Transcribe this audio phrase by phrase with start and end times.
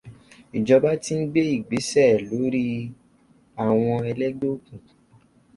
[0.57, 2.63] Ìjọba ti ń gbé ìgbésè lórí
[3.65, 4.91] àwọn ẹlẹ́gbẹ́ òkùnkùn.